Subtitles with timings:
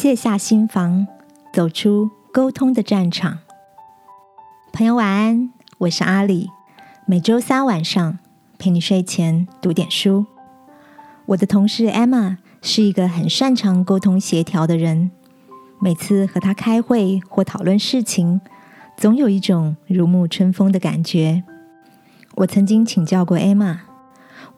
[0.00, 1.08] 卸下心防，
[1.52, 3.40] 走出沟通的战场。
[4.72, 6.50] 朋友晚安，我是阿里。
[7.04, 8.20] 每周三晚上
[8.60, 10.26] 陪你睡前读点书。
[11.26, 15.10] 我的同事 Emma 是一个很擅长沟通协调的人。
[15.80, 18.40] 每次和她开会或讨论事情，
[18.96, 21.42] 总有一种如沐春风的感觉。
[22.36, 23.78] 我曾经请教过 Emma，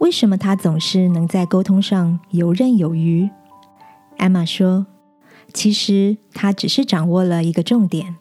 [0.00, 3.30] 为什么她总是能在沟通上游刃有余
[4.18, 4.84] ？Emma 说。
[5.52, 8.16] 其实他只是掌握了一个重点，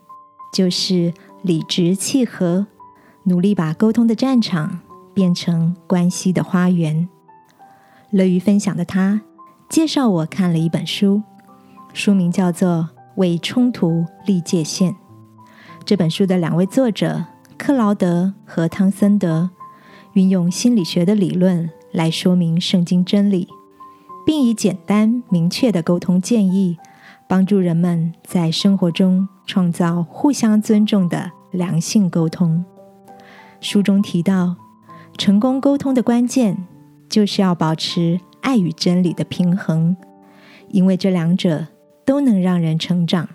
[0.54, 2.68] 就是理直气和，
[3.24, 4.80] 努力把沟通的战场
[5.14, 7.08] 变成关系的花园。
[8.12, 9.22] 乐于分享的他
[9.70, 11.22] 介绍我看了一本书，
[11.94, 12.70] 书名叫做
[13.16, 14.92] 《为冲突立界限》。
[15.86, 17.26] 这本书的两位作者
[17.58, 19.50] 克劳德和汤森德
[20.14, 23.48] 运用心理学的理论来说明圣经真理，
[24.26, 26.78] 并以简单明确的沟通建议。
[27.30, 32.66] 帮助人们在生活中创造互相尊重的良性沟通。
[33.62, 34.56] 书中提到，
[35.16, 36.66] 成功沟通的关键
[37.08, 39.96] 就是要保持爱与真理的平衡，
[40.70, 41.68] 因为这两者
[42.04, 43.30] 都能让人成长，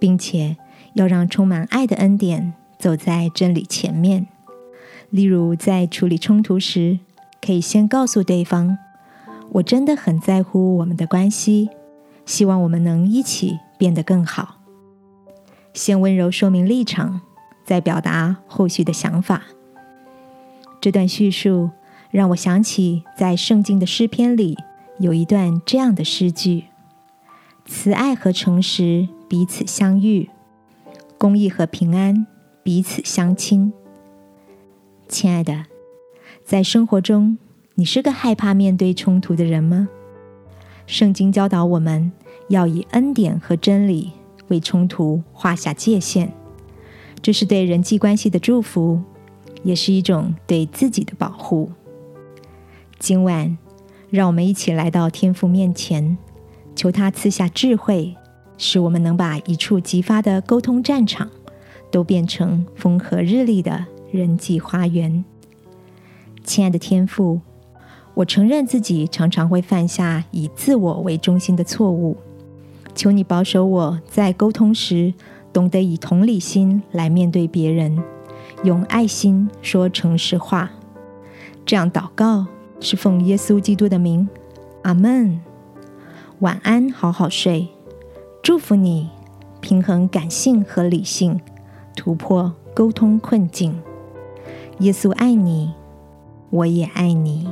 [0.00, 0.56] 并且
[0.94, 4.26] 要让充满爱的恩典走在真理前面。
[5.10, 6.98] 例如，在处理冲突时，
[7.40, 8.76] 可以先告诉对方
[9.52, 11.70] ：“我真的很在乎我们的关系。”
[12.26, 14.60] 希望我们能一起变得更好。
[15.72, 17.22] 先温柔说明立场，
[17.64, 19.44] 再表达后续的想法。
[20.80, 21.70] 这段叙述
[22.10, 24.56] 让我想起，在圣经的诗篇里
[24.98, 26.64] 有一段这样的诗句
[27.64, 30.28] ：“慈爱和诚实彼此相遇，
[31.18, 32.26] 公义和平安
[32.62, 33.72] 彼此相亲。”
[35.08, 35.66] 亲爱的，
[36.44, 37.38] 在生活中，
[37.74, 39.88] 你是个害怕面对冲突的人吗？
[40.86, 42.12] 圣经教导我们
[42.48, 44.12] 要以恩典和真理
[44.48, 46.30] 为冲突画下界限，
[47.20, 49.02] 这是对人际关系的祝福，
[49.64, 51.72] 也是一种对自己的保护。
[53.00, 53.58] 今晚，
[54.10, 56.16] 让我们一起来到天父面前，
[56.76, 58.14] 求他赐下智慧，
[58.56, 61.28] 使我们能把一触即发的沟通战场，
[61.90, 65.24] 都变成风和日丽的人际花园。
[66.44, 67.40] 亲爱的天父。
[68.16, 72.16] 我承认自己常常会犯下以自我为中心的错误，
[72.94, 75.12] 求你保守我在沟通时
[75.52, 78.02] 懂得以同理心来面对别人，
[78.64, 80.70] 用爱心说诚实话。
[81.66, 82.46] 这样祷告
[82.80, 84.26] 是奉耶稣基督的名，
[84.80, 85.38] 阿门。
[86.38, 87.68] 晚安，好好睡。
[88.42, 89.10] 祝福你
[89.60, 91.38] 平衡感性和理性，
[91.94, 93.78] 突破沟通困境。
[94.78, 95.74] 耶稣爱你，
[96.48, 97.46] 我也爱你。